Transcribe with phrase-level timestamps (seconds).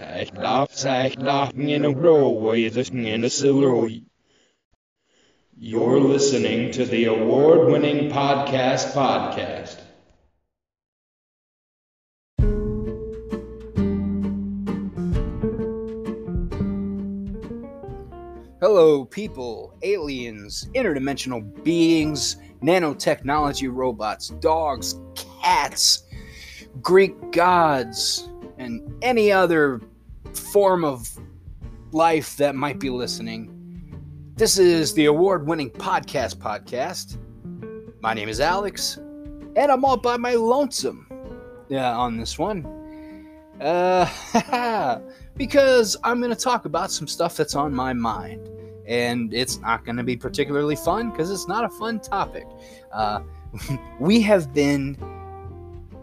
[0.00, 4.02] Zeg laf, zeg lachen in a row, in a silroy.
[5.58, 9.76] You're listening to the award winning podcast podcast.
[18.62, 24.98] Hello, people, aliens, interdimensional beings, nanotechnology robots, dogs,
[25.42, 26.04] cats,
[26.80, 29.80] Greek gods, and any other
[30.36, 31.08] form of
[31.92, 33.56] life that might be listening.
[34.36, 37.18] This is the award winning podcast podcast.
[38.00, 41.06] My name is Alex, and I'm all by my lonesome
[41.70, 42.66] yeah, on this one.
[43.60, 45.00] Uh,
[45.36, 48.48] because I'm going to talk about some stuff that's on my mind.
[48.86, 52.46] And it's not going to be particularly fun because it's not a fun topic.
[52.92, 53.20] Uh,
[54.00, 54.96] we have been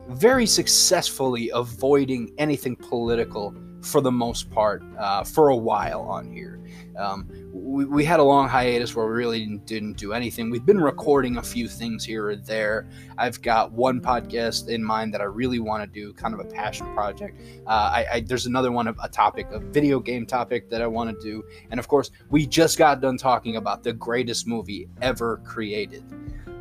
[0.07, 3.54] very successfully avoiding anything political
[3.88, 6.59] for the most part uh, for a while on here.
[6.98, 10.49] Um, we, we, had a long hiatus where we really didn't, didn't, do anything.
[10.49, 12.88] We've been recording a few things here or there.
[13.20, 16.46] I've got one podcast in mind that I really want to do, kind of a
[16.46, 17.40] passion project.
[17.68, 20.88] Uh, I, I, there's another one, of a topic, a video game topic that I
[20.88, 21.46] want to do.
[21.70, 26.04] And of course, we just got done talking about the greatest movie ever created.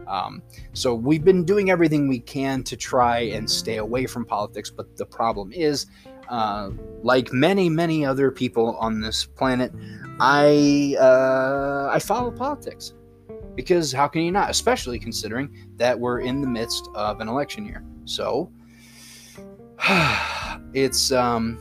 [0.07, 4.71] Um, so we've been doing everything we can to try and stay away from politics,
[4.71, 5.87] but the problem is,
[6.29, 6.71] uh,
[7.03, 9.73] like many many other people on this planet,
[10.21, 12.95] I uh, I follow politics
[13.55, 14.51] because how can you not?
[14.51, 17.83] Especially considering that we're in the midst of an election year.
[18.05, 18.53] So
[20.73, 21.59] it's um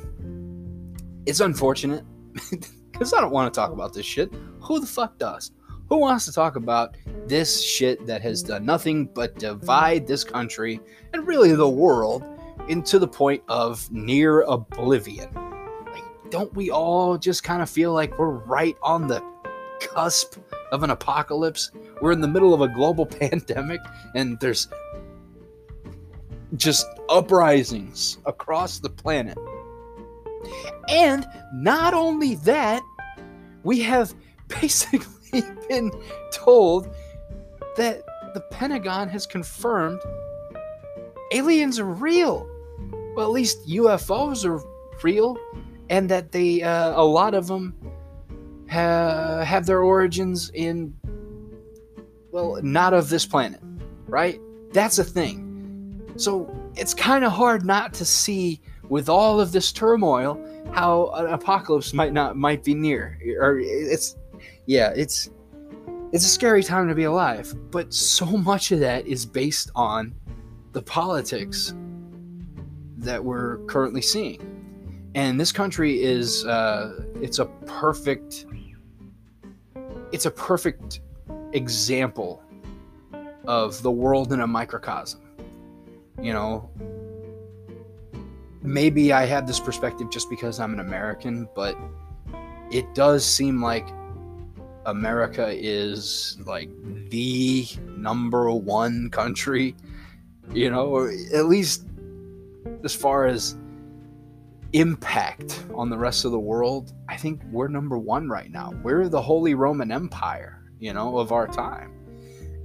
[1.26, 2.04] it's unfortunate
[2.92, 4.32] because I don't want to talk about this shit.
[4.60, 5.52] Who the fuck does?
[5.90, 10.80] Who wants to talk about this shit that has done nothing but divide this country
[11.14, 12.24] and really the world
[12.68, 15.30] into the point of near oblivion?
[15.92, 19.24] Like, don't we all just kind of feel like we're right on the
[19.80, 20.38] cusp
[20.72, 21.72] of an apocalypse?
[22.02, 23.82] We're in the middle of a global pandemic
[24.16, 24.68] and there's
[26.56, 29.38] just uprisings across the planet.
[30.90, 32.84] And not only that,
[33.64, 34.14] we have
[34.62, 35.92] basically been
[36.32, 36.94] told
[37.78, 40.00] that the Pentagon has confirmed
[41.32, 42.50] aliens are real.
[43.16, 44.62] Well, at least UFOs are
[45.02, 45.38] real,
[45.90, 47.74] and that they uh, a lot of them
[48.70, 50.94] ha- have their origins in
[52.32, 53.62] well, not of this planet,
[54.08, 54.42] right?
[54.74, 56.12] That's a thing.
[56.18, 60.40] So it's kind of hard not to see with all of this turmoil
[60.74, 64.18] how an apocalypse might not might be near or it's
[64.66, 65.30] yeah, it's
[66.12, 70.14] it's a scary time to be alive, but so much of that is based on
[70.76, 71.74] the politics
[72.98, 74.42] that we're currently seeing.
[75.16, 78.46] And this country is uh, it's a perfect
[80.12, 81.00] it's a perfect
[81.54, 82.44] example
[83.48, 85.22] of the world in a microcosm.
[86.22, 86.70] You know,
[88.62, 91.78] maybe I have this perspective just because I'm an American, but
[92.70, 93.88] it does seem like
[94.86, 96.70] America is like
[97.10, 97.66] the
[97.98, 99.74] number one country,
[100.54, 101.86] you know, or at least
[102.84, 103.56] as far as
[104.74, 108.74] impact on the rest of the world, I think we're number one right now.
[108.84, 111.92] We're the Holy Roman Empire, you know, of our time.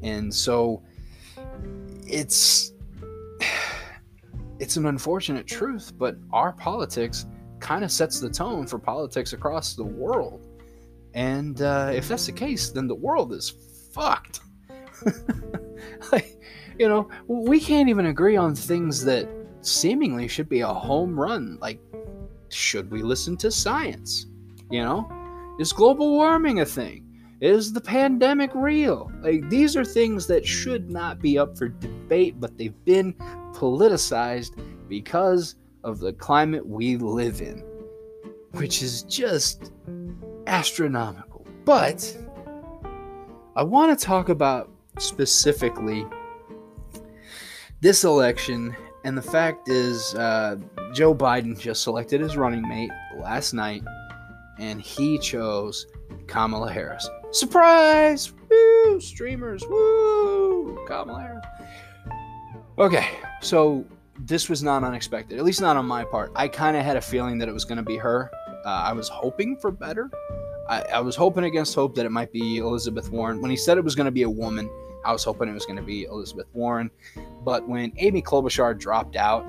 [0.03, 0.83] And so
[2.07, 2.73] it's
[4.59, 7.27] it's an unfortunate truth, but our politics
[7.61, 10.47] kind of sets the tone for politics across the world.
[11.15, 13.53] And uh, if that's the case, then the world is
[13.93, 14.41] fucked.
[16.13, 16.40] like,
[16.81, 19.29] you know, we can't even agree on things that
[19.61, 21.59] seemingly should be a home run.
[21.61, 21.79] Like,
[22.49, 24.25] should we listen to science?
[24.71, 27.07] You know, is global warming a thing?
[27.43, 29.13] Is the pandemic real?
[29.21, 33.13] Like, these are things that should not be up for debate, but they've been
[33.53, 34.53] politicized
[34.89, 37.63] because of the climate we live in,
[38.53, 39.71] which is just
[40.47, 41.47] astronomical.
[41.67, 42.17] But
[43.55, 46.07] I want to talk about specifically
[47.81, 50.57] this election, and the fact is, uh,
[50.93, 53.83] Joe Biden just selected his running mate last night,
[54.59, 55.87] and he chose
[56.27, 57.09] Kamala Harris.
[57.31, 58.33] Surprise!
[58.51, 59.01] Woo!
[59.01, 60.85] Streamers, woo!
[60.87, 61.45] Kamala Harris.
[62.79, 63.09] Okay,
[63.41, 63.85] so
[64.19, 66.33] this was not unexpected, at least not on my part.
[66.35, 68.31] I kind of had a feeling that it was going to be her.
[68.65, 70.11] Uh, I was hoping for better.
[70.69, 73.41] I, I, was hoping against hope that it might be Elizabeth Warren.
[73.41, 74.71] When he said it was going to be a woman,
[75.05, 76.91] I was hoping it was going to be Elizabeth Warren.
[77.43, 79.47] But when Amy Klobuchar dropped out,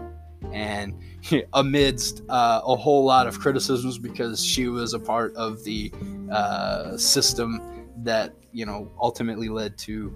[0.52, 1.00] and
[1.54, 5.92] amidst uh, a whole lot of criticisms because she was a part of the
[6.32, 7.62] uh, system
[7.98, 10.14] that you know ultimately led to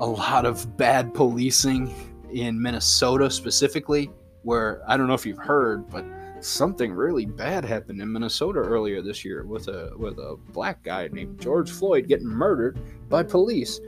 [0.00, 1.92] a lot of bad policing
[2.32, 4.10] in Minnesota specifically,
[4.42, 6.04] where I don't know if you've heard, but
[6.40, 11.08] something really bad happened in Minnesota earlier this year with a with a black guy
[11.12, 12.78] named George Floyd getting murdered
[13.08, 13.80] by police.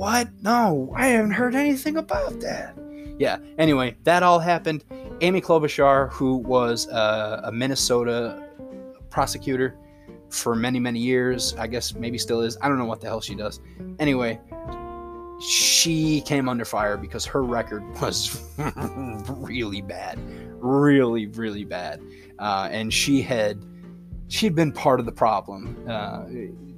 [0.00, 0.30] What?
[0.40, 2.74] No, I haven't heard anything about that.
[3.18, 3.36] Yeah.
[3.58, 4.82] Anyway, that all happened.
[5.20, 8.42] Amy Klobuchar, who was a, a Minnesota
[9.10, 9.76] prosecutor
[10.30, 12.56] for many many years, I guess maybe still is.
[12.62, 13.60] I don't know what the hell she does.
[13.98, 14.40] Anyway,
[15.38, 18.42] she came under fire because her record was
[19.28, 20.18] really bad,
[20.62, 22.00] really, really bad,
[22.38, 23.62] uh, and she had
[24.28, 25.76] she'd been part of the problem.
[25.86, 26.24] Uh,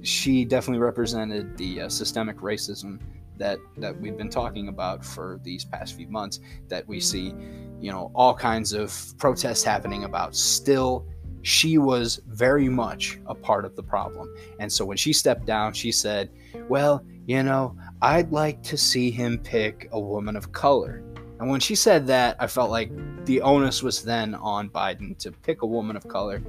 [0.01, 2.99] she definitely represented the uh, systemic racism
[3.37, 6.39] that that we've been talking about for these past few months.
[6.67, 7.03] That we mm-hmm.
[7.03, 7.35] see,
[7.79, 10.35] you know, all kinds of protests happening about.
[10.35, 11.05] Still,
[11.41, 15.73] she was very much a part of the problem, and so when she stepped down,
[15.73, 16.29] she said,
[16.67, 21.01] "Well, you know." I'd like to see him pick a woman of color.
[21.39, 22.91] And when she said that, I felt like
[23.25, 26.41] the onus was then on Biden to pick a woman of color.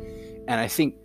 [0.49, 0.97] And I think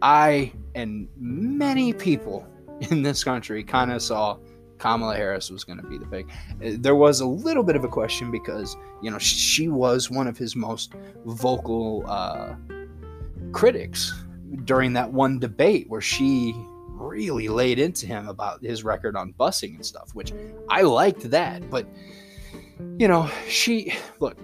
[0.00, 2.46] I and many people
[2.90, 4.38] in this country kind of saw
[4.82, 6.26] Kamala Harris was going to be the pick.
[6.58, 10.36] There was a little bit of a question because, you know, she was one of
[10.36, 10.94] his most
[11.24, 12.56] vocal uh,
[13.52, 14.12] critics
[14.64, 16.52] during that one debate where she
[16.88, 20.32] really laid into him about his record on busing and stuff, which
[20.68, 21.70] I liked that.
[21.70, 21.86] But,
[22.98, 24.36] you know, she, look,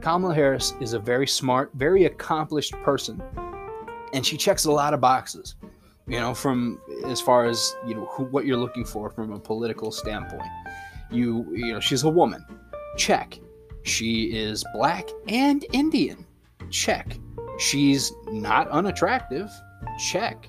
[0.00, 3.20] Kamala Harris is a very smart, very accomplished person,
[4.12, 5.56] and she checks a lot of boxes,
[6.06, 9.38] you know, from as far as, you know, who, what you're looking for from a
[9.38, 10.48] political standpoint.
[11.10, 12.44] You, you know, she's a woman.
[12.96, 13.38] Check.
[13.82, 16.24] She is black and Indian.
[16.70, 17.16] Check.
[17.58, 19.50] She's not unattractive.
[20.10, 20.48] Check.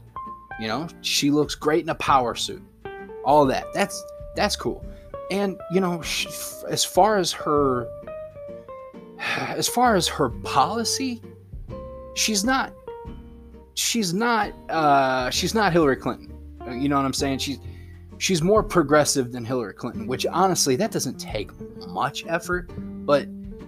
[0.59, 2.63] You know, she looks great in a power suit.
[3.23, 3.65] All that.
[3.73, 4.03] That's
[4.35, 4.85] that's cool.
[5.29, 6.29] And you know, she,
[6.67, 7.87] as far as her
[9.19, 11.21] as far as her policy,
[12.15, 12.73] she's not
[13.77, 16.33] she's not uh she's not Hillary Clinton.
[16.67, 17.39] You know what I'm saying?
[17.39, 17.59] She's
[18.17, 21.51] she's more progressive than Hillary Clinton, which honestly that doesn't take
[21.87, 22.71] much effort,
[23.05, 23.27] but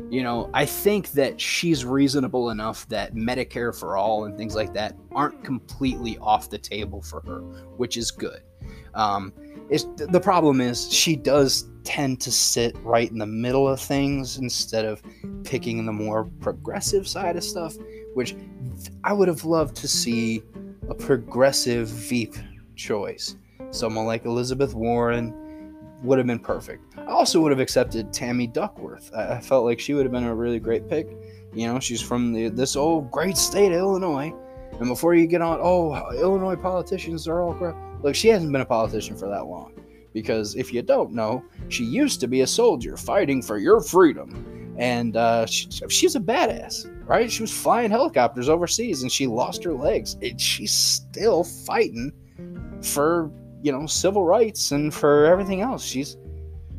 [0.10, 4.74] you know, I think that she's reasonable enough that Medicare for all and things like
[4.74, 7.42] that aren't completely off the table for her,
[7.78, 8.42] which is good.
[8.96, 9.32] Um,
[9.70, 14.84] the problem is she does tend to sit right in the middle of things instead
[14.84, 15.04] of
[15.44, 17.76] picking the more progressive side of stuff,
[18.14, 18.36] which
[19.04, 20.44] I would have loved to see
[20.90, 22.36] a progressive Veep
[22.76, 23.36] choice.
[23.72, 25.34] Someone like Elizabeth Warren
[26.04, 26.98] would have been perfect.
[26.98, 29.14] I also would have accepted Tammy Duckworth.
[29.14, 31.10] I, felt like she would have been a really great pick.
[31.54, 34.34] You know, she's from the, this old great state of Illinois.
[34.80, 37.76] And before you get on, oh, Illinois politicians are all crap.
[38.02, 39.74] Look, she hasn't been a politician for that long.
[40.14, 44.69] Because if you don't know, she used to be a soldier fighting for your freedom.
[44.80, 47.30] And uh, she, she's a badass, right?
[47.30, 50.16] She was flying helicopters overseas and she lost her legs.
[50.22, 52.14] And she's still fighting
[52.82, 53.30] for
[53.62, 55.84] you know civil rights and for everything else.
[55.84, 56.18] She's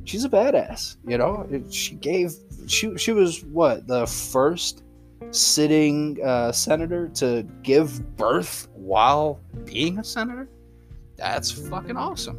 [0.04, 0.96] she's a badass.
[1.06, 2.32] You know, she gave
[2.66, 4.82] she she was what the first
[5.30, 10.48] sitting uh, senator to give birth while being a senator.
[11.16, 12.38] That's fucking awesome.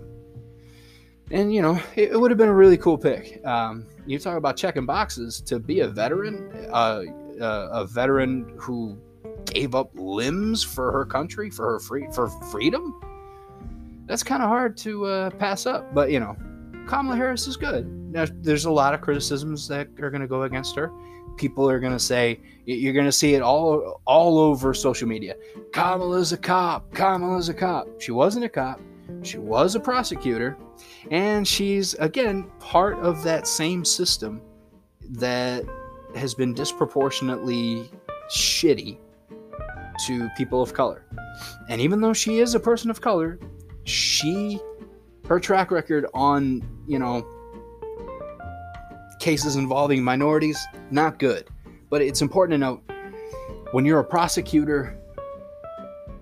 [1.32, 3.46] And you know, it, it would have been a really cool pick.
[3.46, 7.04] Um, you talk about checking boxes to be a veteran, uh,
[7.40, 8.98] uh, a veteran who
[9.46, 13.00] gave up limbs for her country, for her free for freedom
[14.12, 15.94] that's kind of hard to uh, pass up.
[15.94, 16.36] But you know,
[16.86, 17.88] Kamala Harris is good.
[18.12, 20.92] Now, there's a lot of criticisms that are going to go against her.
[21.38, 25.36] People are going to say you're going to see it all all over social media.
[25.72, 26.94] Kamala's a cop.
[26.94, 27.88] Kamala's a cop.
[28.02, 28.82] She wasn't a cop.
[29.24, 30.58] She was a prosecutor,
[31.12, 34.42] and she's again part of that same system
[35.10, 35.64] that
[36.16, 37.90] has been disproportionately
[38.30, 38.98] shitty
[40.06, 41.06] to people of color.
[41.70, 43.40] And even though she is a person of color,
[43.84, 44.60] she
[45.28, 47.26] her track record on you know
[49.20, 50.60] cases involving minorities
[50.90, 51.48] not good
[51.90, 52.84] but it's important to note
[53.72, 55.00] when you're a prosecutor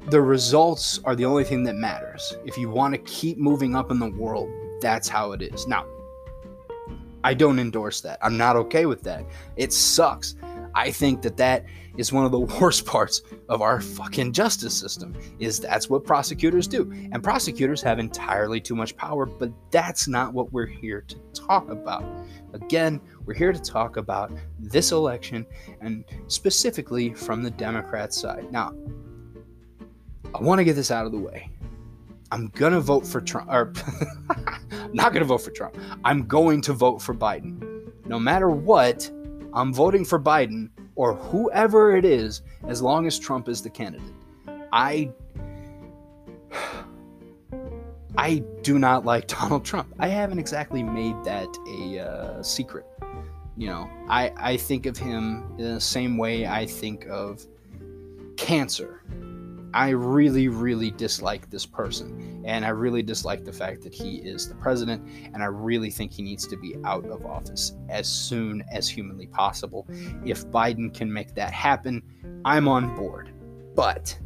[0.09, 3.91] the results are the only thing that matters if you want to keep moving up
[3.91, 4.49] in the world
[4.81, 5.85] that's how it is now
[7.23, 9.25] i don't endorse that i'm not okay with that
[9.55, 10.35] it sucks
[10.75, 11.65] I think that that
[11.97, 16.67] is one of the worst parts of our fucking justice system is that's what prosecutors
[16.67, 16.89] do.
[17.11, 21.69] And prosecutors have entirely too much power, but that's not what we're here to talk
[21.69, 22.03] about.
[22.53, 25.45] Again, we're here to talk about this election
[25.81, 28.51] and specifically from the Democrat side.
[28.51, 28.73] Now,
[30.35, 31.49] I want to get this out of the way.
[32.31, 33.73] I'm going to vote for Trump or
[34.71, 35.77] I'm not going to vote for Trump.
[36.03, 37.91] I'm going to vote for Biden.
[38.05, 39.09] No matter what,
[39.53, 44.13] I'm voting for Biden or whoever it is as long as Trump is the candidate.
[44.71, 45.11] I
[48.17, 49.93] I do not like Donald Trump.
[49.97, 52.85] I haven't exactly made that a uh, secret.
[53.57, 57.45] You know, I, I think of him in the same way I think of
[58.37, 59.03] cancer.
[59.73, 62.43] I really, really dislike this person.
[62.45, 65.07] And I really dislike the fact that he is the president.
[65.33, 69.27] And I really think he needs to be out of office as soon as humanly
[69.27, 69.87] possible.
[70.25, 72.01] If Biden can make that happen,
[72.45, 73.31] I'm on board.
[73.75, 74.17] But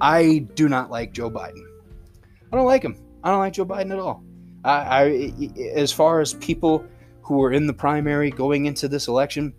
[0.00, 1.64] I do not like Joe Biden.
[2.52, 2.96] I don't like him.
[3.24, 4.22] I don't like Joe Biden at all.
[4.64, 6.84] I, I as far as people
[7.22, 9.54] who were in the primary going into this election,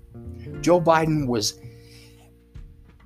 [0.61, 1.59] Joe Biden was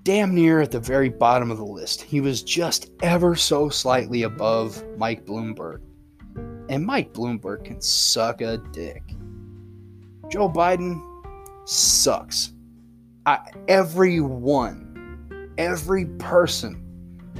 [0.03, 2.01] damn near at the very bottom of the list.
[2.01, 5.79] He was just ever so slightly above Mike Bloomberg.
[6.69, 9.01] And Mike Bloomberg can suck a dick.
[10.29, 11.01] Joe Biden
[11.65, 12.53] sucks.
[13.25, 16.79] I, everyone, every person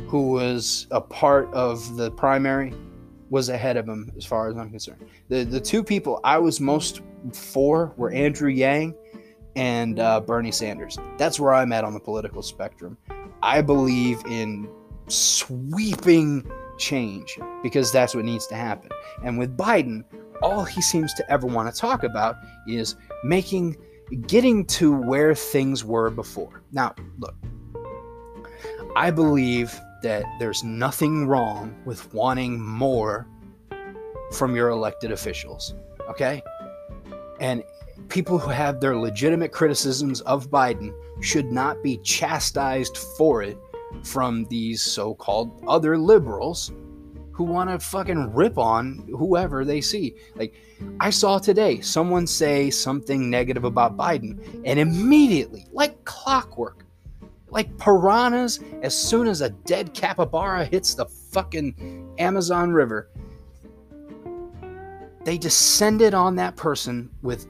[0.08, 2.74] who was a part of the primary
[3.30, 5.06] was ahead of him as far as I'm concerned.
[5.28, 7.02] The the two people I was most
[7.34, 8.94] for were Andrew Yang
[9.56, 10.98] and uh, Bernie Sanders.
[11.18, 12.98] That's where I'm at on the political spectrum.
[13.42, 14.70] I believe in
[15.08, 18.90] sweeping change because that's what needs to happen.
[19.24, 20.04] And with Biden,
[20.42, 23.78] all he seems to ever want to talk about is making
[24.28, 26.64] getting to where things were before.
[26.72, 27.36] Now, look,
[28.96, 33.28] I believe that there's nothing wrong with wanting more
[34.34, 35.74] from your elected officials.
[36.10, 36.42] Okay?
[37.40, 37.64] And
[38.10, 43.58] people who have their legitimate criticisms of Biden should not be chastised for it
[44.04, 46.72] from these so called other liberals
[47.32, 50.16] who want to fucking rip on whoever they see.
[50.36, 50.54] Like,
[51.00, 56.86] I saw today someone say something negative about Biden, and immediately, like clockwork,
[57.50, 63.10] like piranhas, as soon as a dead capybara hits the fucking Amazon River,
[65.24, 67.48] they descended on that person with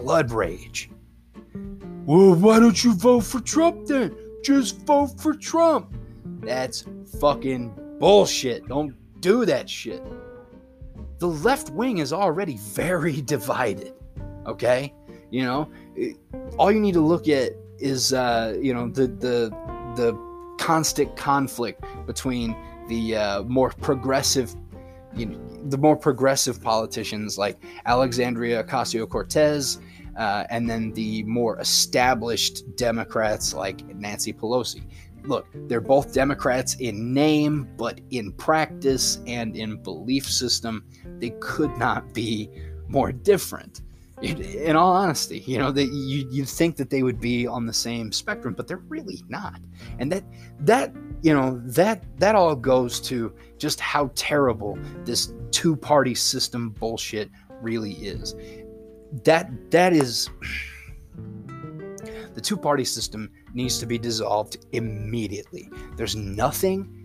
[0.00, 0.90] blood rage.
[2.06, 4.16] Well, why don't you vote for Trump then?
[4.42, 5.94] Just vote for Trump.
[6.40, 6.84] That's
[7.20, 8.66] fucking bullshit.
[8.68, 10.02] Don't do that shit.
[11.18, 13.94] The left wing is already very divided.
[14.46, 14.94] Okay?
[15.30, 15.70] You know,
[16.58, 19.50] all you need to look at is uh, you know the the
[19.96, 22.56] the constant conflict between
[22.88, 24.54] the uh, more progressive
[25.14, 25.38] you know,
[25.68, 29.80] the more progressive politicians like Alexandria Ocasio Cortez,
[30.16, 34.82] uh, and then the more established Democrats like Nancy Pelosi.
[35.24, 40.84] Look, they're both Democrats in name, but in practice and in belief system,
[41.18, 42.50] they could not be
[42.88, 43.82] more different
[44.22, 47.72] in all honesty you know that you you think that they would be on the
[47.72, 49.60] same spectrum but they're really not.
[49.98, 50.24] And that
[50.60, 56.70] that you know that that all goes to just how terrible this two party system
[56.70, 57.30] bullshit
[57.62, 58.34] really is.
[59.24, 60.28] That that is
[62.34, 65.70] the two party system needs to be dissolved immediately.
[65.96, 66.96] There's nothing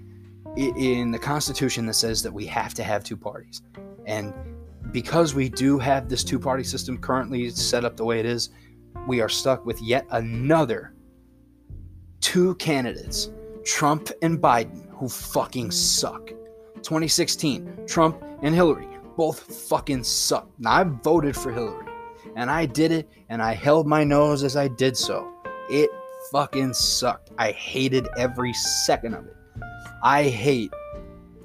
[0.58, 3.62] in the constitution that says that we have to have two parties.
[4.06, 4.34] And
[4.92, 8.50] because we do have this two party system currently set up the way it is,
[9.08, 10.94] we are stuck with yet another
[12.22, 13.32] two candidates,
[13.64, 16.28] Trump and Biden, who fucking suck.
[16.78, 19.40] 2016, Trump and Hillary both
[19.70, 20.50] fucking suck.
[20.60, 21.88] Now, I voted for Hillary,
[22.36, 25.32] and I did it, and I held my nose as I did so.
[25.70, 25.90] It
[26.32, 27.32] fucking sucked.
[27.38, 29.36] I hated every second of it.
[30.04, 30.72] I hate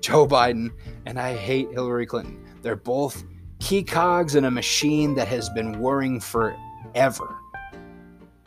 [0.01, 0.71] Joe Biden,
[1.07, 2.45] and I hate Hillary Clinton.
[2.62, 3.25] They're both
[3.59, 7.37] key cogs in a machine that has been whirring forever.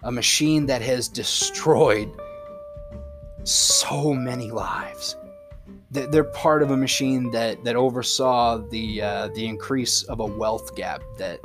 [0.04, 2.10] A machine that has destroyed
[3.44, 5.16] so many lives.
[5.92, 10.76] They're part of a machine that, that oversaw the uh, the increase of a wealth
[10.76, 11.40] gap that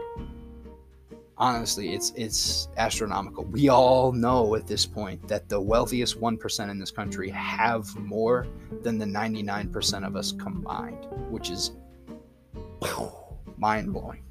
[1.37, 3.45] honestly it's it's astronomical.
[3.45, 8.47] We all know at this point that the wealthiest 1% in this country have more
[8.83, 11.73] than the 99% of us combined, which is
[13.59, 14.23] mind blowing.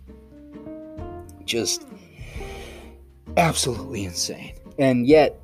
[1.45, 1.87] Just
[3.37, 4.53] Absolutely insane.
[4.79, 5.39] And yet,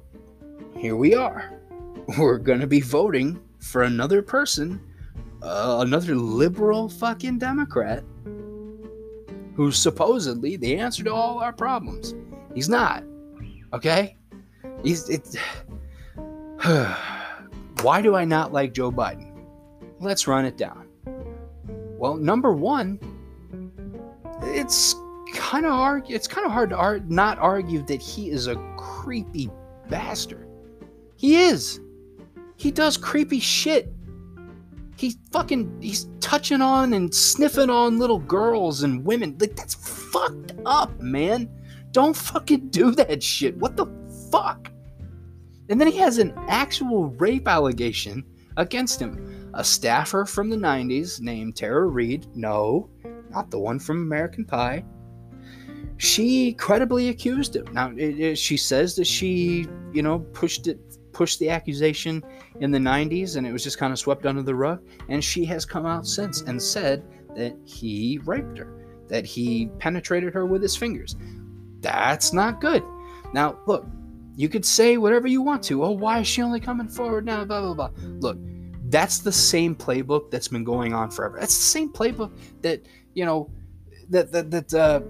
[0.77, 1.51] here we are.
[2.17, 4.81] We're going to be voting for another person,
[5.43, 8.03] uh, another liberal fucking Democrat,
[9.55, 12.15] who's supposedly the answer to all our problems.
[12.55, 13.03] He's not.
[13.73, 14.17] Okay?
[14.83, 15.35] He's it.
[17.81, 19.31] Why do I not like Joe Biden?
[19.99, 20.82] Let's run it down.
[22.03, 22.99] Well, number one,
[24.41, 24.93] it's
[25.35, 26.03] kind of hard.
[26.09, 29.49] It's kind of hard to ar- not argue that he is a creepy
[29.87, 30.49] bastard.
[31.15, 31.79] He is.
[32.57, 33.93] He does creepy shit.
[34.97, 35.81] He's fucking.
[35.81, 39.37] He's touching on and sniffing on little girls and women.
[39.39, 41.49] Like that's fucked up, man.
[41.91, 43.55] Don't fucking do that shit.
[43.55, 43.85] What the
[44.29, 44.69] fuck?
[45.69, 48.25] And then he has an actual rape allegation
[48.57, 49.42] against him.
[49.55, 52.89] A staffer from the 90s named Tara Reade, no,
[53.29, 54.83] not the one from American Pie,
[55.97, 57.65] she credibly accused him.
[57.71, 60.79] Now, it, it, she says that she, you know, pushed it,
[61.11, 62.23] pushed the accusation
[62.59, 64.83] in the 90s and it was just kind of swept under the rug.
[65.09, 67.03] And she has come out since and said
[67.35, 71.15] that he raped her, that he penetrated her with his fingers.
[71.79, 72.83] That's not good.
[73.33, 73.85] Now, look,
[74.35, 75.83] you could say whatever you want to.
[75.83, 77.45] Oh, why is she only coming forward now?
[77.45, 77.89] Blah, blah, blah.
[78.19, 78.37] Look,
[78.93, 81.37] that's the same playbook that's been going on forever.
[81.39, 82.31] That's the same playbook
[82.61, 82.85] that,
[83.15, 83.49] you know,
[84.09, 85.01] that, that, that, uh,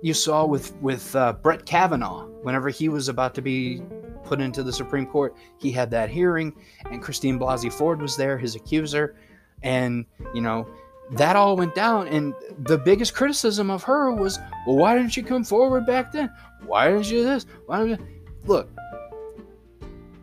[0.00, 3.82] you saw with with uh, Brett Kavanaugh whenever he was about to be
[4.24, 5.36] put into the Supreme Court.
[5.58, 6.54] He had that hearing,
[6.90, 9.16] and Christine Blasey Ford was there, his accuser,
[9.62, 10.68] and you know
[11.12, 12.06] that all went down.
[12.06, 16.30] And the biggest criticism of her was, well, why didn't you come forward back then?
[16.64, 17.44] Why didn't you this?
[17.66, 18.06] Why didn't you?
[18.44, 18.70] look?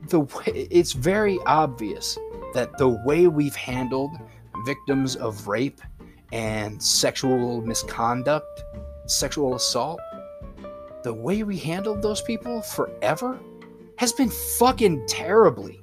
[0.08, 2.18] The way, it's very obvious
[2.56, 4.18] that the way we've handled
[4.66, 5.82] victims of rape
[6.32, 8.64] and sexual misconduct,
[9.06, 10.00] sexual assault,
[11.04, 13.40] the way we handled those people forever
[13.98, 15.82] has been fucking terribly.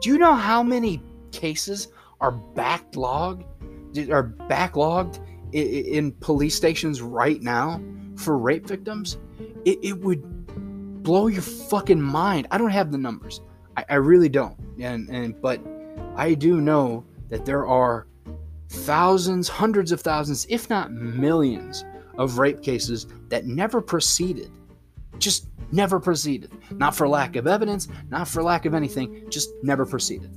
[0.00, 1.88] Do you know how many cases
[2.20, 3.44] are backlogged
[4.10, 5.18] are backlogged
[5.52, 7.80] in, police stations right now
[8.16, 9.16] for rape victims?
[9.64, 12.46] It, it would blow your fucking mind.
[12.50, 13.40] I don't have the numbers.
[13.76, 14.56] I, I really don't.
[14.78, 15.60] And and but
[16.16, 18.06] I do know that there are
[18.68, 21.84] thousands, hundreds of thousands, if not millions,
[22.18, 24.50] of rape cases that never proceeded.
[25.18, 26.50] Just never proceeded.
[26.70, 30.30] Not for lack of evidence, not for lack of anything, just never proceeded.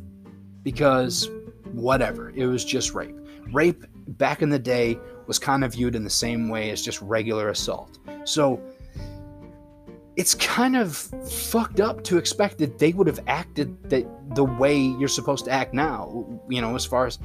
[0.64, 1.30] Because
[1.72, 3.16] whatever, it was just rape.
[3.52, 3.86] Rape
[4.18, 7.50] back in the day was kind of viewed in the same way as just regular
[7.50, 8.00] assault.
[8.26, 8.62] So
[10.20, 14.06] it's kind of fucked up to expect that they would have acted that
[14.36, 17.20] the way you're supposed to act now, you know, as far as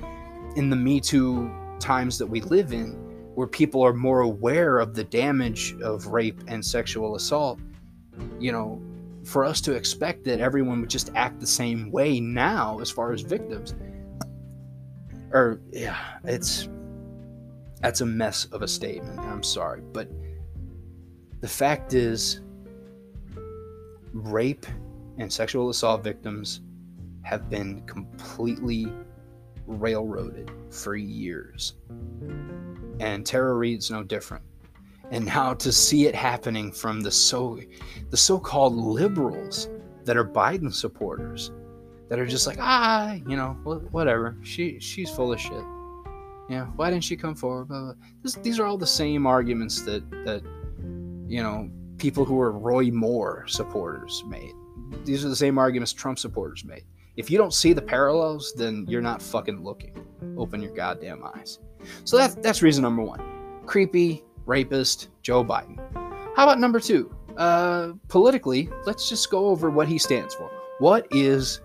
[0.54, 2.92] in the Me Too times that we live in,
[3.35, 7.59] where people are more aware of the damage of rape and sexual assault,
[8.38, 8.80] you know,
[9.24, 13.12] for us to expect that everyone would just act the same way now as far
[13.12, 13.74] as victims,
[15.33, 16.68] or yeah, it's
[17.80, 19.18] that's a mess of a statement.
[19.18, 20.09] I'm sorry, but
[21.40, 22.40] the fact is
[24.14, 24.64] rape
[25.18, 26.62] and sexual assault victims
[27.22, 28.90] have been completely
[29.66, 31.74] railroaded for years.
[33.00, 34.44] And Tara Reade's no different.
[35.11, 37.61] And now to see it happening from the so
[38.11, 39.68] the so-called liberals
[40.05, 41.50] that are Biden supporters
[42.09, 43.50] that are just like, ah, you know,
[43.90, 44.37] whatever.
[44.42, 45.64] She she's full of shit.
[46.48, 47.68] Yeah, why didn't she come forward?
[47.68, 47.94] Blah, blah.
[48.22, 50.42] This, these are all the same arguments that that
[51.27, 54.52] you know people who are Roy Moore supporters made.
[55.04, 56.85] These are the same arguments Trump supporters made.
[57.16, 59.94] If you don't see the parallels, then you're not fucking looking.
[60.37, 61.61] Open your goddamn eyes.
[62.04, 63.20] So that's that's reason number one.
[63.66, 65.78] Creepy rapist Joe Biden.
[66.37, 67.14] How about number two?
[67.37, 70.50] Uh, politically, let's just go over what he stands for.
[70.78, 71.61] What is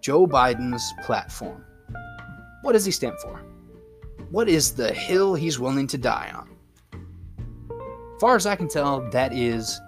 [0.00, 1.64] Joe Biden's platform?
[2.62, 3.42] What does he stand for?
[4.30, 6.50] What is the hill he's willing to die on?
[8.20, 9.80] Far as I can tell, that is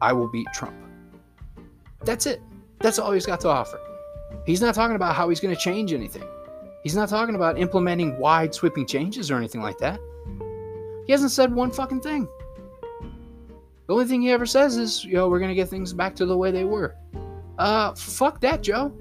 [0.00, 0.74] I will beat Trump.
[2.04, 2.42] That's it.
[2.80, 3.80] That's all he's got to offer.
[4.44, 6.24] He's not talking about how he's going to change anything.
[6.82, 10.00] He's not talking about implementing wide sweeping changes or anything like that.
[11.06, 12.28] He hasn't said one fucking thing.
[13.86, 16.26] The only thing he ever says is, yo, we're going to get things back to
[16.26, 16.96] the way they were.
[17.58, 18.92] Uh, fuck that, Joe.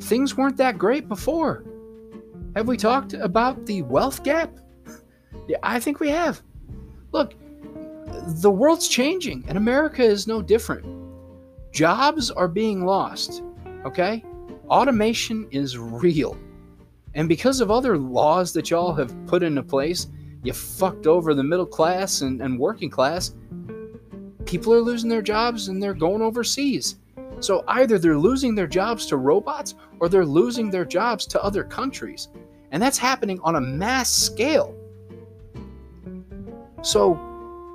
[0.00, 1.64] Things weren't that great before.
[2.54, 4.50] Have we talked about the wealth gap?
[5.48, 6.42] yeah, I think we have.
[7.16, 7.32] Look,
[8.42, 10.84] the world's changing, and America is no different.
[11.72, 13.42] Jobs are being lost,
[13.86, 14.22] okay?
[14.68, 16.36] Automation is real.
[17.14, 20.08] And because of other laws that y'all have put into place,
[20.42, 23.34] you fucked over the middle class and, and working class.
[24.44, 26.96] people are losing their jobs and they're going overseas.
[27.40, 31.64] So either they're losing their jobs to robots or they're losing their jobs to other
[31.64, 32.28] countries.
[32.72, 34.74] And that's happening on a mass scale.
[36.86, 37.14] So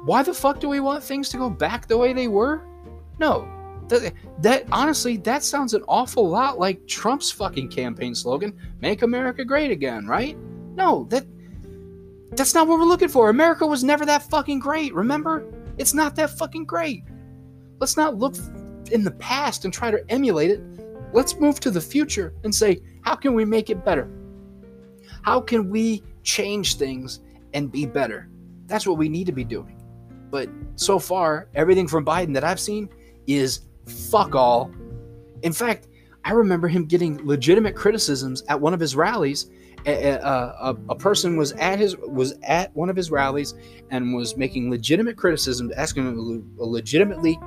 [0.06, 2.64] why the fuck do we want things to go back the way they were?
[3.20, 3.46] No.
[3.90, 9.44] That, that honestly, that sounds an awful lot like Trump's fucking campaign slogan, "Make America
[9.44, 10.38] Great Again," right?
[10.76, 11.26] No, that
[12.32, 13.30] that's not what we're looking for.
[13.30, 15.44] America was never that fucking great, remember?
[15.78, 17.04] It's not that fucking great.
[17.80, 18.36] Let's not look
[18.92, 20.62] in the past and try to emulate it.
[21.12, 24.10] Let's move to the future and say, how can we make it better?
[25.24, 27.20] How can we change things
[27.54, 28.30] and be better?
[28.72, 29.78] That's what we need to be doing.
[30.30, 32.88] But so far, everything from Biden that I've seen
[33.28, 34.72] is fuck all.
[35.42, 35.90] In fact,
[36.24, 39.50] I remember him getting legitimate criticisms at one of his rallies.
[39.86, 43.56] A, a, a, person was at his was at one of his rallies
[43.90, 47.38] and was making legitimate criticisms, asking a legitimately,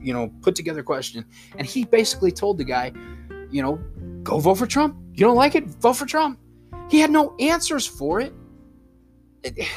[0.00, 1.24] you know, put together question,
[1.58, 2.92] and he basically told the guy,
[3.50, 3.80] you know,
[4.22, 4.96] go vote for Trump.
[5.12, 5.64] You don't like it?
[5.66, 6.38] Vote for Trump.
[6.88, 8.32] He had no answers for it.
[9.44, 9.68] It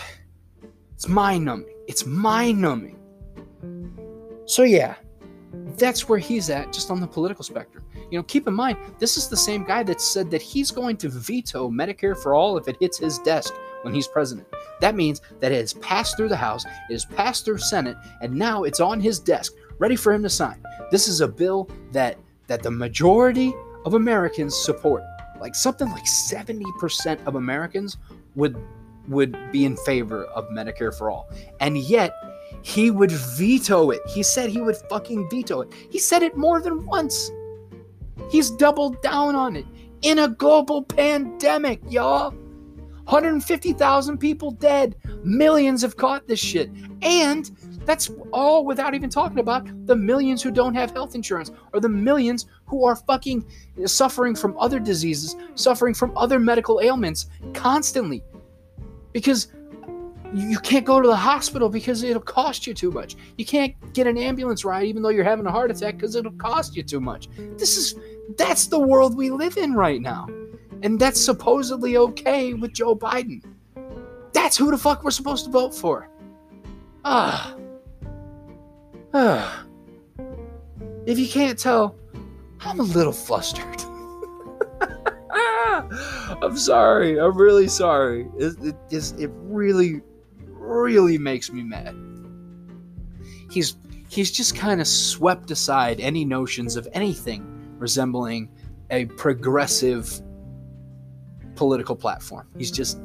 [0.95, 1.75] it's mind numbing.
[1.87, 2.97] It's mind numbing.
[4.45, 4.95] So, yeah,
[5.77, 7.83] that's where he's at, just on the political spectrum.
[8.09, 10.97] You know, keep in mind, this is the same guy that said that he's going
[10.97, 14.47] to veto Medicare for all if it hits his desk when he's president.
[14.79, 18.33] That means that it has passed through the House, it has passed through Senate, and
[18.33, 20.63] now it's on his desk, ready for him to sign.
[20.91, 23.53] This is a bill that that the majority
[23.85, 25.03] of Americans support.
[25.41, 27.97] Like something like 70% of Americans
[28.35, 28.55] would
[29.07, 31.29] would be in favor of Medicare for all.
[31.59, 32.13] And yet,
[32.61, 34.01] he would veto it.
[34.07, 35.73] He said he would fucking veto it.
[35.89, 37.31] He said it more than once.
[38.29, 39.65] He's doubled down on it
[40.01, 42.31] in a global pandemic, y'all.
[43.05, 44.95] 150,000 people dead.
[45.23, 46.71] Millions have caught this shit.
[47.03, 47.51] And
[47.85, 51.89] that's all without even talking about the millions who don't have health insurance or the
[51.89, 53.45] millions who are fucking
[53.85, 58.23] suffering from other diseases, suffering from other medical ailments constantly
[59.15, 59.47] because
[60.33, 63.15] you can't go to the hospital because it'll cost you too much.
[63.37, 66.33] You can't get an ambulance ride even though you're having a heart attack because it'll
[66.33, 67.29] cost you too much.
[67.57, 67.95] This is
[68.37, 70.27] that's the world we live in right now.
[70.83, 73.41] And that's supposedly okay with Joe Biden.
[74.33, 76.09] That's who the fuck we're supposed to vote for.
[77.05, 77.55] Ah.
[79.13, 79.65] Ah.
[81.05, 81.95] If you can't tell,
[82.59, 83.81] I'm a little flustered.
[86.41, 87.19] I'm sorry.
[87.19, 88.27] I'm really sorry.
[88.37, 90.01] It, it, it really,
[90.39, 91.95] really makes me mad.
[93.51, 93.77] He's
[94.09, 97.45] he's just kind of swept aside any notions of anything
[97.77, 98.49] resembling
[98.89, 100.21] a progressive
[101.55, 102.47] political platform.
[102.57, 102.99] He's just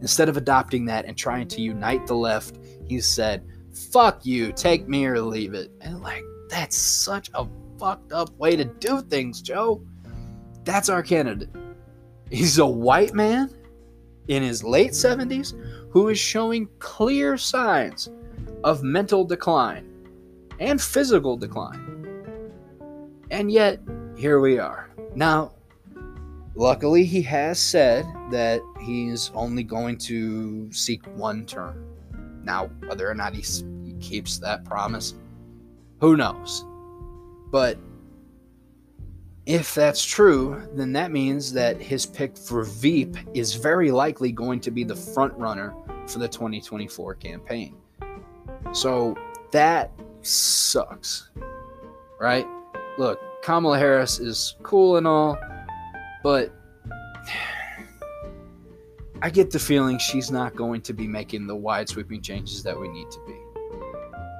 [0.00, 3.46] instead of adopting that and trying to unite the left, he said,
[3.90, 7.46] "Fuck you, take me or leave it." And like that's such a
[7.78, 9.82] fucked up way to do things, Joe.
[10.64, 11.50] That's our candidate.
[12.34, 13.48] He's a white man
[14.26, 15.54] in his late 70s
[15.90, 18.10] who is showing clear signs
[18.64, 19.88] of mental decline
[20.58, 22.08] and physical decline.
[23.30, 23.78] And yet,
[24.16, 24.90] here we are.
[25.14, 25.52] Now,
[26.56, 31.86] luckily, he has said that he's only going to seek one term.
[32.42, 33.44] Now, whether or not he,
[34.00, 35.14] keeps that promise,
[36.00, 36.66] who knows?
[37.52, 37.78] But
[39.46, 44.58] if that's true, then that means that his pick for Veep is very likely going
[44.60, 45.74] to be the front runner
[46.06, 47.76] for the 2024 campaign.
[48.72, 49.14] So
[49.50, 51.28] that sucks,
[52.18, 52.46] right?
[52.96, 55.38] Look, Kamala Harris is cool and all,
[56.22, 56.50] but
[59.22, 62.78] I get the feeling she's not going to be making the wide sweeping changes that
[62.78, 63.36] we need to be.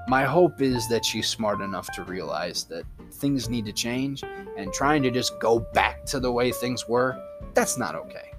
[0.09, 2.85] My hope is that she's smart enough to realize that
[3.15, 4.23] things need to change
[4.57, 7.17] and trying to just go back to the way things were,
[7.55, 8.31] that's not okay.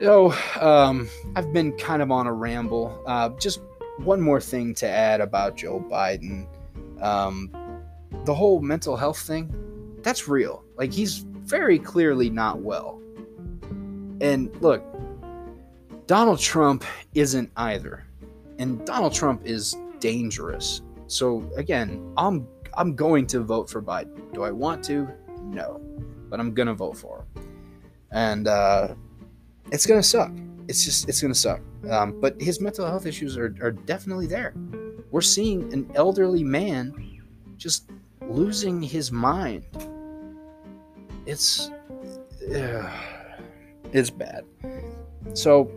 [0.00, 3.02] So, um, I've been kind of on a ramble.
[3.06, 3.60] Uh, just
[3.98, 6.46] one more thing to add about Joe Biden.
[7.02, 7.50] Um,
[8.24, 9.52] the whole mental health thing,
[10.02, 10.64] that's real.
[10.76, 13.00] Like, he's very clearly not well.
[14.22, 14.82] And look,
[16.06, 18.06] Donald Trump isn't either.
[18.58, 20.82] And Donald Trump is dangerous.
[21.08, 24.32] So, again, I'm I'm going to vote for Biden.
[24.32, 25.08] Do I want to?
[25.42, 25.80] No.
[26.28, 27.46] But I'm to vote for him.
[28.12, 28.94] And uh,
[29.72, 30.32] it's to suck.
[30.68, 31.60] It's just, it's to suck.
[31.90, 34.54] Um, but his mental health issues are, are definitely there.
[35.10, 37.20] We're seeing an elderly man
[37.56, 37.90] just
[38.22, 39.64] losing his mind.
[41.26, 41.70] It's,
[42.54, 42.90] uh,
[43.92, 44.44] it's bad.
[45.34, 45.70] So,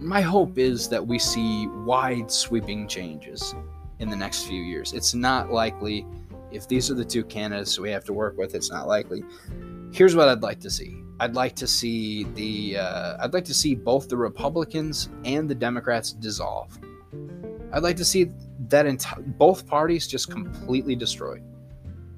[0.00, 3.54] my hope is that we see wide sweeping changes
[3.98, 4.92] in the next few years.
[4.92, 6.06] It's not likely
[6.50, 9.22] if these are the two candidates we have to work with, it's not likely.
[9.92, 11.02] Here's what I'd like to see.
[11.20, 15.54] I'd like to see the uh, I'd like to see both the Republicans and the
[15.54, 16.78] Democrats dissolve.
[17.72, 18.30] I'd like to see
[18.68, 21.42] that enti- both parties just completely destroyed,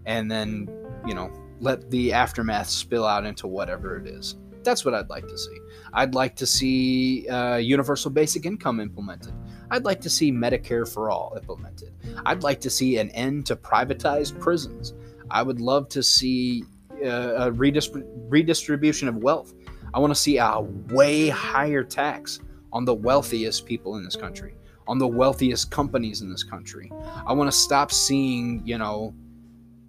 [0.04, 0.68] and then
[1.06, 4.36] you know let the aftermath spill out into whatever it is.
[4.62, 5.58] That's what I'd like to see.
[5.94, 9.32] I'd like to see uh, universal basic income implemented.
[9.70, 11.92] I'd like to see Medicare for all implemented.
[12.26, 14.94] I'd like to see an end to privatized prisons.
[15.30, 16.64] I would love to see
[17.04, 19.54] uh, a redist- redistribution of wealth.
[19.94, 22.40] I want to see a way higher tax
[22.72, 24.54] on the wealthiest people in this country,
[24.86, 26.92] on the wealthiest companies in this country.
[27.26, 29.14] I want to stop seeing, you know,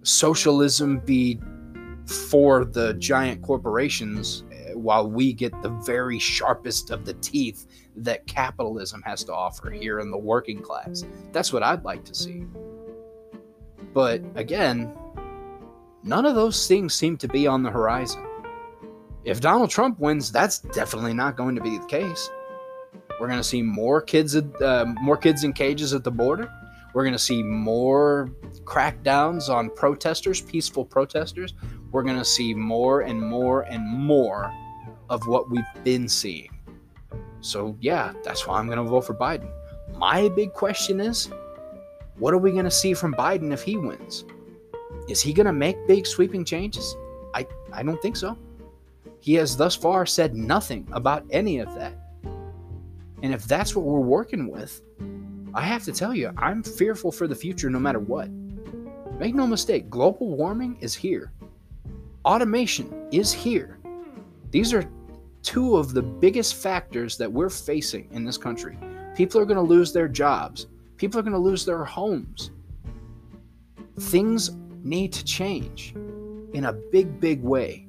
[0.02, 1.40] socialism be
[2.06, 7.66] for the giant corporations while we get the very sharpest of the teeth
[7.96, 11.04] that capitalism has to offer here in the working class.
[11.32, 12.44] That's what I'd like to see.
[13.92, 14.92] But again,
[16.02, 18.26] none of those things seem to be on the horizon.
[19.24, 22.30] If Donald Trump wins, that's definitely not going to be the case.
[23.20, 26.50] We're going to see more kids, uh, more kids in cages at the border.
[26.92, 28.30] We're going to see more
[28.64, 31.54] crackdowns on protesters, peaceful protesters.
[31.90, 34.52] We're going to see more and more and more
[35.08, 36.51] of what we've been seeing.
[37.42, 39.50] So, yeah, that's why I'm going to vote for Biden.
[39.96, 41.28] My big question is
[42.18, 44.24] what are we going to see from Biden if he wins?
[45.08, 46.96] Is he going to make big sweeping changes?
[47.34, 48.38] I, I don't think so.
[49.20, 51.94] He has thus far said nothing about any of that.
[53.22, 54.80] And if that's what we're working with,
[55.54, 58.30] I have to tell you, I'm fearful for the future no matter what.
[59.18, 61.32] Make no mistake, global warming is here.
[62.24, 63.78] Automation is here.
[64.50, 64.88] These are
[65.42, 68.78] two of the biggest factors that we're facing in this country.
[69.14, 72.50] People are going to lose their jobs, people are going to lose their homes.
[74.00, 74.50] Things
[74.82, 75.94] need to change
[76.54, 77.86] in a big, big way.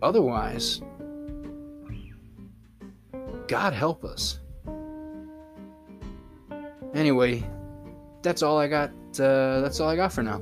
[0.00, 0.80] Otherwise,
[3.48, 4.40] God help us.
[6.94, 7.44] Anyway,
[8.22, 8.90] that's all I got.
[9.18, 10.40] Uh, that's all I got for now.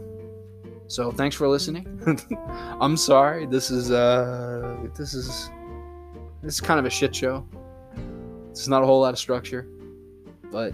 [0.86, 1.86] So thanks for listening.
[2.80, 3.46] I'm sorry.
[3.46, 5.50] This is uh, this is
[6.42, 7.46] this is kind of a shit show.
[8.50, 9.68] It's not a whole lot of structure,
[10.50, 10.72] but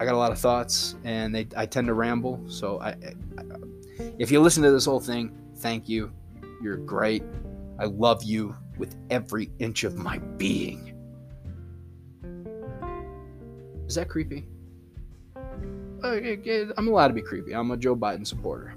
[0.00, 2.40] I got a lot of thoughts, and they I tend to ramble.
[2.48, 3.12] So I, I,
[4.18, 6.12] if you listen to this whole thing, thank you.
[6.62, 7.22] You're great.
[7.78, 10.94] I love you with every inch of my being.
[13.86, 14.46] Is that creepy?
[16.04, 16.20] Uh,
[16.76, 17.54] I'm allowed to be creepy.
[17.54, 18.76] I'm a Joe Biden supporter.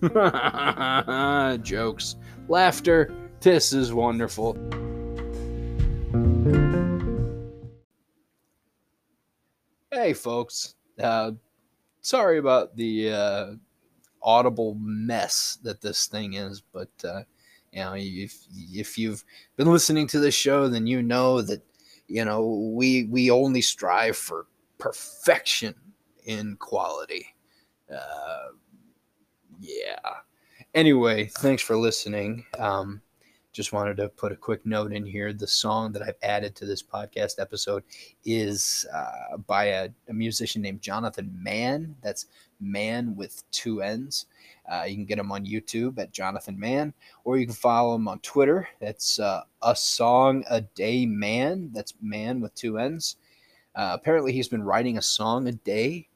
[1.62, 2.16] Jokes,
[2.48, 3.12] laughter.
[3.40, 4.56] This is wonderful.
[10.08, 10.74] Hey, folks.
[10.98, 11.32] Uh,
[12.00, 13.46] sorry about the uh,
[14.22, 17.24] audible mess that this thing is, but uh,
[17.74, 18.38] you know, if
[18.72, 19.22] if you've
[19.56, 21.62] been listening to this show, then you know that
[22.06, 24.46] you know we we only strive for
[24.78, 25.74] perfection
[26.24, 27.26] in quality.
[27.94, 28.52] Uh,
[29.60, 29.98] yeah.
[30.72, 32.46] Anyway, thanks for listening.
[32.58, 33.02] Um,
[33.58, 35.32] just wanted to put a quick note in here.
[35.32, 37.82] The song that I've added to this podcast episode
[38.24, 41.96] is uh, by a, a, musician named Jonathan Mann.
[42.00, 42.26] That's
[42.60, 44.26] Mann with two N's.
[44.70, 46.94] Uh, you can get him on YouTube at Jonathan Mann,
[47.24, 48.68] or you can follow him on Twitter.
[48.78, 51.70] That's uh, a song a day man.
[51.74, 53.16] That's man with two N's.
[53.74, 56.06] Uh, apparently, he's been writing a song a day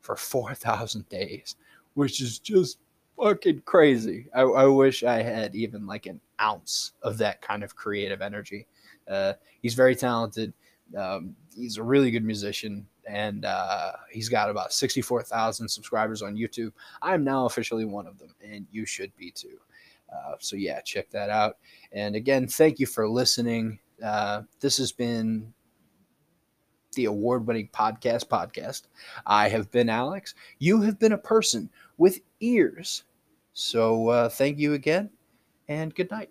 [0.00, 1.56] for 4,000 days,
[1.92, 2.78] which is just
[3.18, 4.26] fucking crazy.
[4.34, 8.66] I, I, wish I had even like an ounce of that kind of creative energy.
[9.08, 10.52] Uh, he's very talented.
[10.96, 16.72] Um, he's a really good musician, and uh, he's got about 64,000 subscribers on YouTube.
[17.02, 19.58] I'm now officially one of them, and you should be too.
[20.12, 21.56] Uh, so, yeah, check that out.
[21.92, 23.80] And again, thank you for listening.
[24.02, 25.52] Uh, this has been
[26.94, 28.82] the award winning podcast podcast.
[29.26, 30.34] I have been Alex.
[30.58, 33.04] You have been a person with ears.
[33.52, 35.10] So uh, thank you again,
[35.68, 36.30] and good night.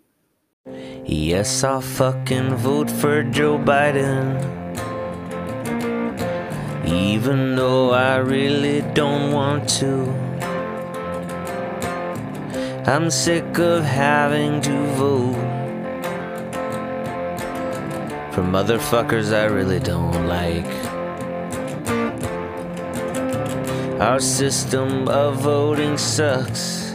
[1.06, 4.42] Yes, I'll fucking vote for Joe Biden.
[6.86, 10.06] Even though I really don't want to.
[12.88, 15.34] I'm sick of having to vote
[18.32, 20.85] for motherfuckers I really don't like.
[24.00, 26.94] Our system of voting sucks.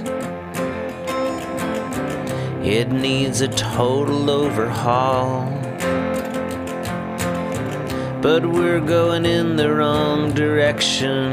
[2.62, 5.60] It needs a total overhaul.
[8.22, 11.32] but we're going in the wrong direction.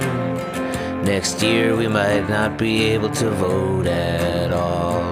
[1.04, 5.04] Next year we might not be able to vote at all.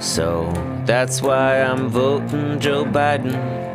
[0.00, 0.52] So
[0.84, 3.73] that's why I'm voting Joe Biden.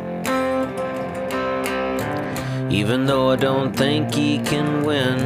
[2.70, 5.18] Even though I don't think he can win.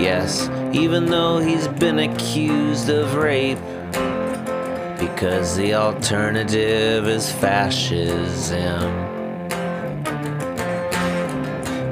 [0.00, 3.58] Yes, even though he's been accused of rape.
[5.00, 9.10] Because the alternative is fascism.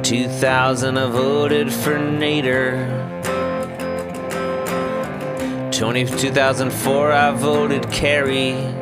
[0.04, 3.09] 2000 I voted for Nader.
[5.76, 8.78] 20, 2004 I voted Kerry.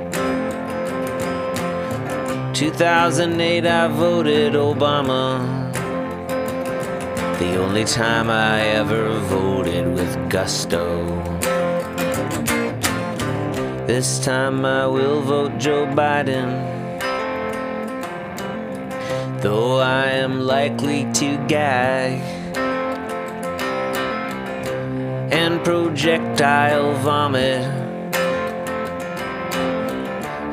[2.56, 5.70] 2008 I voted Obama.
[7.38, 11.04] The only time I ever voted with gusto.
[13.86, 16.48] This time I will vote Joe Biden.
[19.42, 22.22] Though I am likely to gag
[25.30, 27.75] and projectile vomit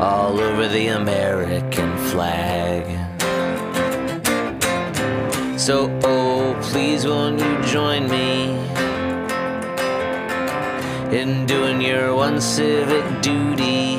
[0.04, 2.84] all over the American flag.
[5.58, 8.58] So, oh, please won't you join me
[11.18, 13.96] in doing your one civic duty?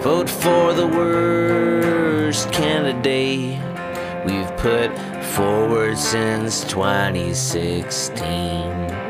[0.00, 3.60] Vote for the worst candidate
[4.24, 4.90] we've put
[5.36, 9.03] forward since 2016.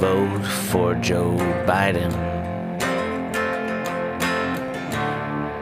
[0.00, 1.36] Vote for Joe
[1.66, 2.10] Biden.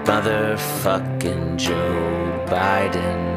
[0.05, 3.28] Motherfucking Joe Biden.